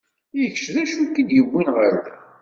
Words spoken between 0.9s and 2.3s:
i k-id-yewwin ɣer da?